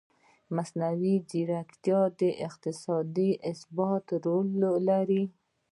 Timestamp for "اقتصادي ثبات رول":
2.47-4.49